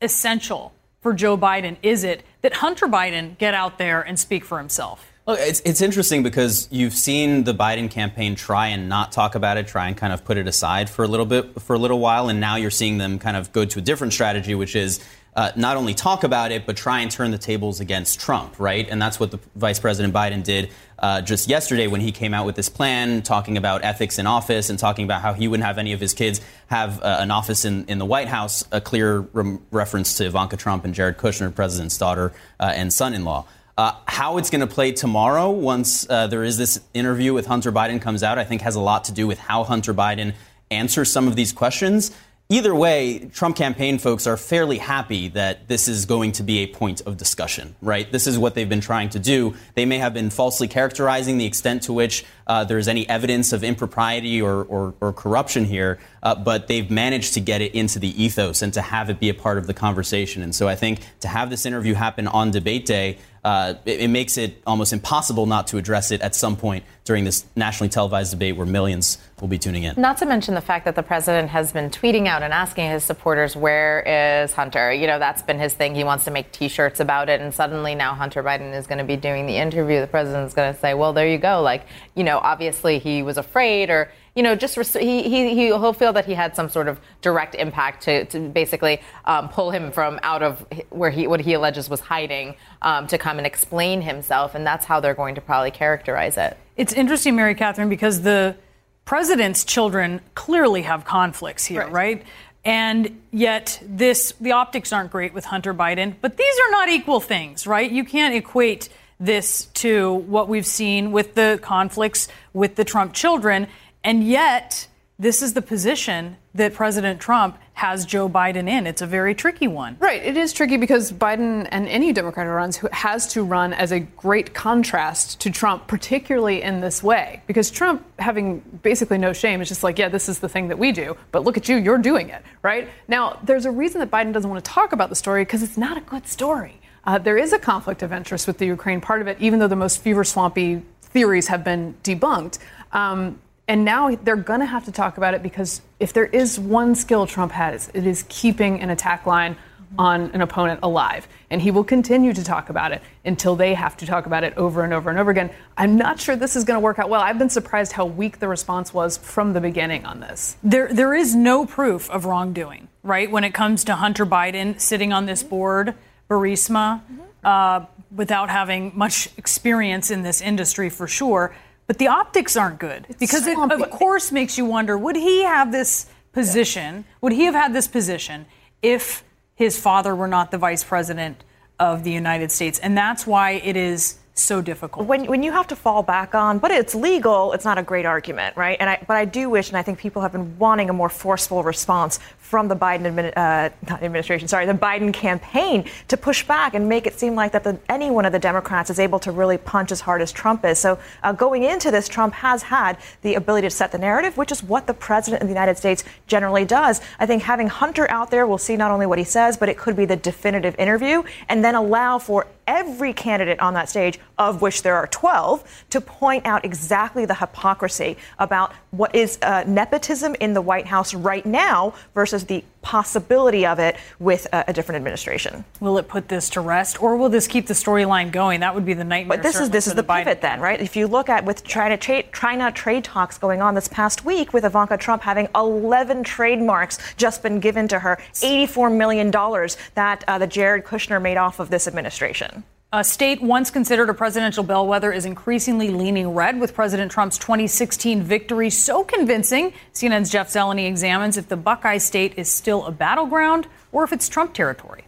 [0.00, 4.58] essential for Joe Biden is it that Hunter Biden get out there and speak for
[4.58, 5.11] himself?
[5.24, 9.56] Look, it's, it's interesting because you've seen the Biden campaign try and not talk about
[9.56, 12.00] it, try and kind of put it aside for a little bit, for a little
[12.00, 14.98] while, and now you're seeing them kind of go to a different strategy, which is
[15.36, 18.88] uh, not only talk about it, but try and turn the tables against Trump, right?
[18.88, 22.44] And that's what the Vice President Biden did uh, just yesterday when he came out
[22.44, 25.78] with this plan, talking about ethics in office and talking about how he wouldn't have
[25.78, 29.20] any of his kids have uh, an office in, in the White House, a clear
[29.20, 33.46] re- reference to Ivanka Trump and Jared Kushner, president's daughter uh, and son in law.
[33.78, 37.72] Uh, how it's going to play tomorrow once uh, there is this interview with Hunter
[37.72, 40.34] Biden comes out, I think has a lot to do with how Hunter Biden
[40.70, 42.10] answers some of these questions
[42.52, 46.66] either way, Trump campaign folks are fairly happy that this is going to be a
[46.66, 48.12] point of discussion, right?
[48.12, 49.54] This is what they've been trying to do.
[49.74, 53.64] They may have been falsely characterizing the extent to which uh, there's any evidence of
[53.64, 58.22] impropriety or, or, or corruption here, uh, but they've managed to get it into the
[58.22, 60.42] ethos and to have it be a part of the conversation.
[60.42, 64.08] And so I think to have this interview happen on debate day, uh, it, it,
[64.08, 68.30] makes it almost impossible not to address it at some point during this nationally televised
[68.30, 70.00] debate where millions will be tuning in.
[70.00, 73.02] Not to mention the fact that the president has been tweeting out and asking his
[73.02, 74.92] supporters, Where is Hunter?
[74.92, 75.96] You know, that's been his thing.
[75.96, 77.40] He wants to make t shirts about it.
[77.40, 80.00] And suddenly now Hunter Biden is going to be doing the interview.
[80.00, 81.60] The president's going to say, Well, there you go.
[81.60, 86.14] Like, you know, obviously he was afraid or you know, just he, he, he'll feel
[86.14, 90.18] that he had some sort of direct impact to, to basically um, pull him from
[90.22, 94.54] out of where he, what he alleges was hiding um, to come and explain himself.
[94.54, 96.56] And that's how they're going to probably characterize it.
[96.78, 98.56] It's interesting, Mary Katharine, because the
[99.04, 101.92] president's children clearly have conflicts here, right?
[101.92, 102.22] right?
[102.64, 107.18] And yet, this the optics aren't great with Hunter Biden, but these are not equal
[107.18, 107.90] things, right?
[107.90, 108.88] You can't equate
[109.18, 113.66] this to what we've seen with the conflicts with the Trump children.
[114.04, 114.86] And yet,
[115.22, 118.88] this is the position that President Trump has Joe Biden in.
[118.88, 119.96] It's a very tricky one.
[120.00, 120.20] Right.
[120.20, 124.00] It is tricky because Biden and any Democrat who runs has to run as a
[124.00, 127.40] great contrast to Trump, particularly in this way.
[127.46, 130.78] Because Trump, having basically no shame, is just like, yeah, this is the thing that
[130.78, 131.16] we do.
[131.30, 132.88] But look at you, you're doing it, right?
[133.06, 135.78] Now, there's a reason that Biden doesn't want to talk about the story because it's
[135.78, 136.80] not a good story.
[137.04, 139.68] Uh, there is a conflict of interest with the Ukraine part of it, even though
[139.68, 142.58] the most fever swampy theories have been debunked.
[142.90, 146.58] Um, and now they're going to have to talk about it because if there is
[146.58, 149.56] one skill Trump has, it is keeping an attack line
[149.98, 151.28] on an opponent alive.
[151.50, 154.54] And he will continue to talk about it until they have to talk about it
[154.56, 155.50] over and over and over again.
[155.76, 157.20] I'm not sure this is going to work out well.
[157.20, 160.56] I've been surprised how weak the response was from the beginning on this.
[160.62, 163.30] There, there is no proof of wrongdoing, right?
[163.30, 165.94] When it comes to Hunter Biden sitting on this board,
[166.28, 167.02] Burisma,
[167.44, 171.54] uh, without having much experience in this industry for sure.
[171.86, 175.72] But the optics aren't good because it, of course, makes you wonder would he have
[175.72, 177.04] this position?
[177.20, 178.46] Would he have had this position
[178.80, 181.44] if his father were not the vice president
[181.78, 182.78] of the United States?
[182.78, 185.06] And that's why it is so difficult.
[185.06, 188.06] When, when you have to fall back on, but it's legal, it's not a great
[188.06, 188.76] argument, right?
[188.80, 191.08] And I, but I do wish, and I think people have been wanting a more
[191.08, 193.70] forceful response from the Biden admin, uh,
[194.04, 197.78] administration, sorry, the Biden campaign to push back and make it seem like that the,
[197.88, 200.78] any one of the Democrats is able to really punch as hard as Trump is.
[200.78, 204.52] So uh, going into this, Trump has had the ability to set the narrative, which
[204.52, 207.00] is what the president of the United States generally does.
[207.18, 209.78] I think having Hunter out there, we'll see not only what he says, but it
[209.78, 214.62] could be the definitive interview, and then allow for every candidate on that stage, of
[214.62, 220.34] which there are 12, to point out exactly the hypocrisy about what is uh, nepotism
[220.40, 224.96] in the White House right now versus the possibility of it with a, a, different
[224.96, 225.64] administration.
[225.80, 228.60] Will it put this to rest, or will this keep the storyline going?
[228.60, 229.38] That would be the nightmare.
[229.38, 230.80] But this is this is the, the pivot, then, right?
[230.80, 234.52] If you look at with China trade, China trade talks going on this past week,
[234.52, 240.24] with Ivanka Trump having 11 trademarks just been given to her, 84 million dollars that
[240.26, 242.64] uh, the Jared Kushner made off of this administration.
[242.94, 248.22] A state once considered a presidential bellwether is increasingly leaning red with President Trump's 2016
[248.22, 249.72] victory so convincing.
[249.94, 254.28] CNN's Jeff Zeleny examines if the Buckeye state is still a battleground or if it's
[254.28, 255.04] Trump territory.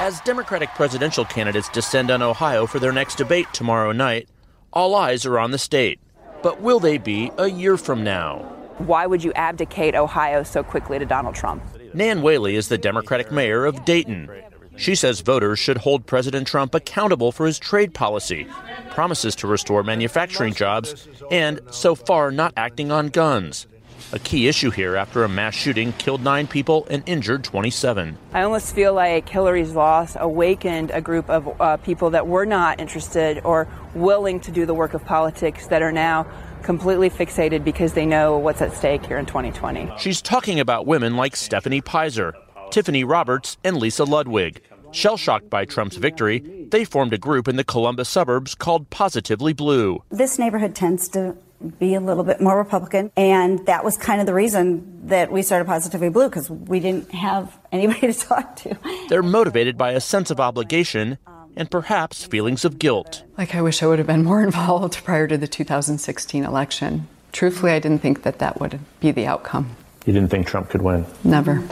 [0.00, 4.28] As Democratic presidential candidates descend on Ohio for their next debate tomorrow night,
[4.72, 5.98] all eyes are on the state.
[6.44, 8.36] But will they be a year from now?
[8.78, 11.64] Why would you abdicate Ohio so quickly to Donald Trump?
[11.92, 14.30] Nan Whaley is the Democratic mayor of Dayton.
[14.78, 18.46] She says voters should hold President Trump accountable for his trade policy,
[18.90, 23.66] promises to restore manufacturing jobs, and so far not acting on guns.
[24.12, 28.16] A key issue here after a mass shooting killed nine people and injured 27.
[28.32, 32.80] I almost feel like Hillary's loss awakened a group of uh, people that were not
[32.80, 36.26] interested or willing to do the work of politics that are now
[36.62, 39.90] completely fixated because they know what's at stake here in 2020.
[39.98, 42.32] She's talking about women like Stephanie Pizer,
[42.70, 44.60] Tiffany Roberts, and Lisa Ludwig.
[44.90, 49.52] Shell shocked by Trump's victory, they formed a group in the Columbus suburbs called Positively
[49.52, 50.02] Blue.
[50.10, 51.36] This neighborhood tends to
[51.78, 55.42] be a little bit more Republican, and that was kind of the reason that we
[55.42, 58.76] started Positively Blue because we didn't have anybody to talk to.
[59.08, 61.18] They're motivated by a sense of obligation
[61.56, 63.24] and perhaps feelings of guilt.
[63.36, 67.08] Like, I wish I would have been more involved prior to the 2016 election.
[67.32, 69.76] Truthfully, I didn't think that that would be the outcome.
[70.06, 71.04] You didn't think Trump could win?
[71.24, 71.62] Never.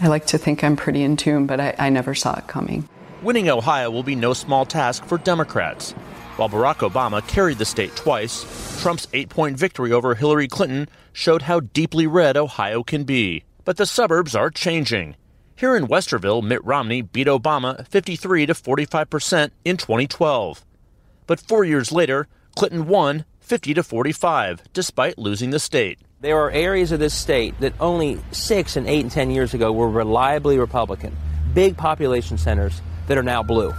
[0.00, 2.88] I like to think I'm pretty in tune, but I, I never saw it coming.
[3.22, 5.92] Winning Ohio will be no small task for Democrats.
[6.36, 8.44] While Barack Obama carried the state twice,
[8.80, 13.42] Trump's eight point victory over Hillary Clinton showed how deeply red Ohio can be.
[13.64, 15.16] But the suburbs are changing.
[15.56, 20.64] Here in Westerville, Mitt Romney beat Obama 53 to 45 percent in 2012.
[21.26, 25.98] But four years later, Clinton won 50 to 45, despite losing the state.
[26.20, 29.70] There are areas of this state that only six and eight and ten years ago
[29.70, 31.16] were reliably Republican,
[31.54, 33.72] big population centers that are now blue.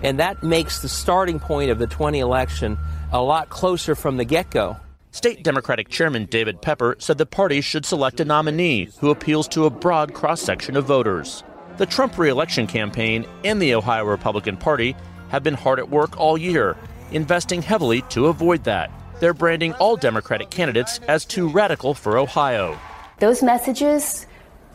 [0.00, 2.78] And that makes the starting point of the 20 election
[3.10, 4.76] a lot closer from the get go.
[5.10, 9.64] State Democratic Chairman David Pepper said the party should select a nominee who appeals to
[9.64, 11.42] a broad cross section of voters.
[11.76, 14.94] The Trump reelection campaign and the Ohio Republican Party
[15.30, 16.76] have been hard at work all year,
[17.10, 18.92] investing heavily to avoid that.
[19.20, 22.78] They're branding all Democratic candidates as too radical for Ohio.
[23.18, 24.26] Those messages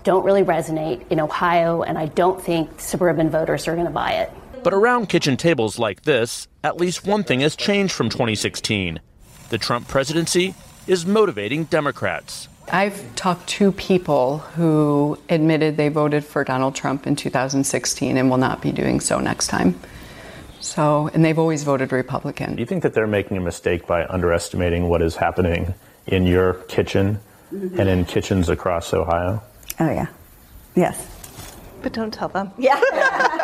[0.03, 4.11] don't really resonate in Ohio, and I don't think suburban voters are going to buy
[4.11, 4.31] it.
[4.63, 8.99] But around kitchen tables like this, at least one thing has changed from 2016.
[9.49, 10.53] The Trump presidency
[10.87, 12.47] is motivating Democrats.
[12.71, 18.37] I've talked to people who admitted they voted for Donald Trump in 2016 and will
[18.37, 19.79] not be doing so next time.
[20.65, 22.55] So, and they've always voted Republican.
[22.55, 25.75] Do you think that they're making a mistake by underestimating what is happening
[26.07, 27.19] in your kitchen
[27.53, 27.79] mm-hmm.
[27.79, 29.43] and in kitchens across Ohio?
[29.79, 30.07] Oh, yeah.
[30.75, 31.07] Yes.
[31.83, 32.51] But don't tell them.
[32.57, 32.81] Yeah.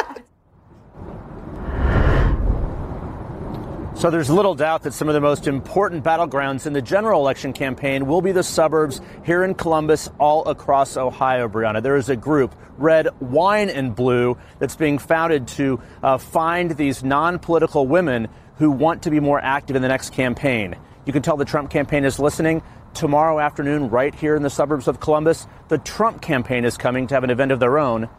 [4.01, 7.53] So there's little doubt that some of the most important battlegrounds in the general election
[7.53, 11.83] campaign will be the suburbs here in Columbus, all across Ohio, Brianna.
[11.83, 17.03] There is a group, Red, Wine, and Blue, that's being founded to uh, find these
[17.03, 20.75] non political women who want to be more active in the next campaign.
[21.05, 22.63] You can tell the Trump campaign is listening.
[22.95, 27.13] Tomorrow afternoon, right here in the suburbs of Columbus, the Trump campaign is coming to
[27.13, 28.09] have an event of their own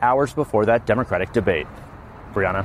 [0.00, 1.66] hours before that Democratic debate.
[2.32, 2.64] Brianna.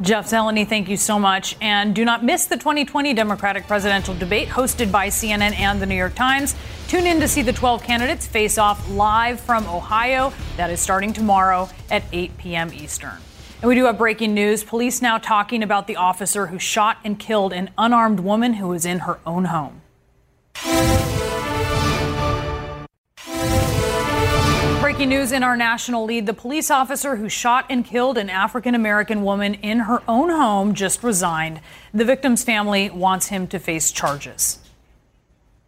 [0.00, 1.56] Jeff Zeleny, thank you so much.
[1.60, 5.94] And do not miss the 2020 Democratic presidential debate hosted by CNN and the New
[5.94, 6.54] York Times.
[6.88, 10.32] Tune in to see the 12 candidates face off live from Ohio.
[10.56, 12.72] That is starting tomorrow at 8 p.m.
[12.72, 13.18] Eastern.
[13.60, 14.64] And we do have breaking news.
[14.64, 18.84] Police now talking about the officer who shot and killed an unarmed woman who was
[18.84, 19.82] in her own home.
[25.02, 28.76] Breaking news in our national lead the police officer who shot and killed an African
[28.76, 31.60] American woman in her own home just resigned.
[31.92, 34.60] The victim's family wants him to face charges.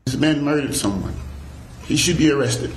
[0.04, 1.16] This man murdered someone.
[1.84, 2.70] He should be arrested.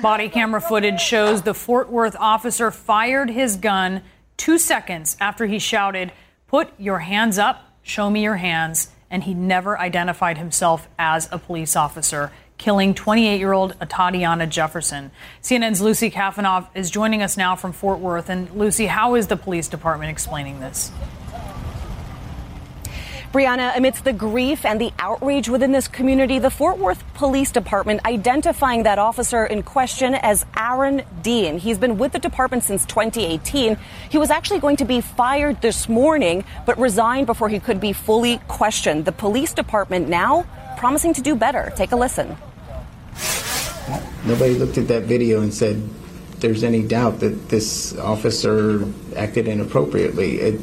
[0.00, 4.00] Body camera footage shows the Fort Worth officer fired his gun
[4.38, 6.12] two seconds after he shouted,
[6.46, 11.38] Put your hands up, show me your hands and he never identified himself as a
[11.38, 15.12] police officer, killing 28 year old Atatiana Jefferson.
[15.42, 18.28] CNN's Lucy Kafanov is joining us now from Fort Worth.
[18.28, 20.90] And Lucy, how is the police department explaining this?
[23.32, 28.04] Brianna, amidst the grief and the outrage within this community, the Fort Worth Police Department
[28.04, 31.56] identifying that officer in question as Aaron Dean.
[31.56, 33.78] He's been with the department since 2018.
[34.10, 37.94] He was actually going to be fired this morning, but resigned before he could be
[37.94, 39.06] fully questioned.
[39.06, 40.44] The police department now
[40.76, 41.72] promising to do better.
[41.74, 42.36] Take a listen.
[44.26, 45.82] Nobody looked at that video and said
[46.40, 50.38] there's any doubt that this officer acted inappropriately.
[50.38, 50.60] It,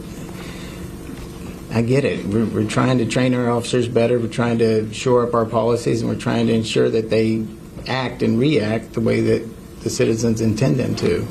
[1.71, 2.25] I get it.
[2.25, 4.19] We're, we're, trying to train our officers better.
[4.19, 7.45] We're trying to shore up our policies, and we're trying to ensure that they
[7.87, 11.27] act and react the way that the citizens intend them to.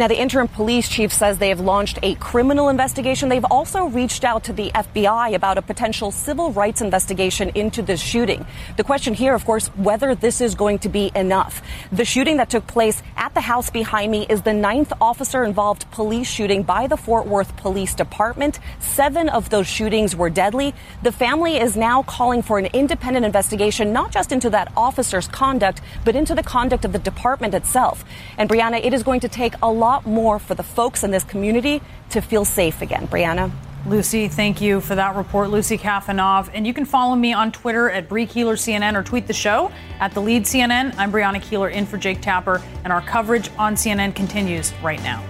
[0.00, 3.28] Now, the interim police chief says they have launched a criminal investigation.
[3.28, 8.00] They've also reached out to the FBI about a potential civil rights investigation into this
[8.00, 8.46] shooting.
[8.78, 11.60] The question here, of course, whether this is going to be enough.
[11.92, 15.90] The shooting that took place at the house behind me is the ninth officer involved
[15.90, 18.58] police shooting by the Fort Worth Police Department.
[18.78, 20.72] Seven of those shootings were deadly.
[21.02, 25.82] The family is now calling for an independent investigation, not just into that officer's conduct,
[26.06, 28.02] but into the conduct of the department itself.
[28.38, 31.10] And Brianna, it is going to take a lot lot more for the folks in
[31.10, 33.08] this community to feel safe again.
[33.08, 33.50] Brianna?
[33.86, 35.50] Lucy, thank you for that report.
[35.50, 36.48] Lucy Kafanov.
[36.54, 39.72] And you can follow me on Twitter at Brie Keilar CNN or tweet the show
[39.98, 40.94] at The Lead CNN.
[40.96, 45.20] I'm Brianna Keilar in for Jake Tapper, and our coverage on CNN continues right now.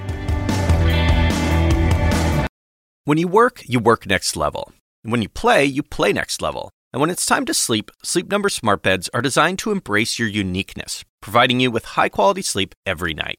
[3.05, 4.73] When you work, you work next level.
[5.03, 6.71] When you play, you play next level.
[6.93, 10.29] And when it's time to sleep, Sleep Number smart beds are designed to embrace your
[10.29, 13.39] uniqueness, providing you with high-quality sleep every night.